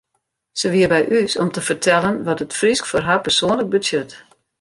[0.59, 4.11] Se wie by ús om te fertellen wat it Frysk foar har persoanlik betsjut.